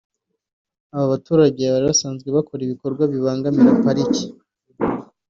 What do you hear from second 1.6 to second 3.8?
bari basanzwe bakora ibikorwa bibangamira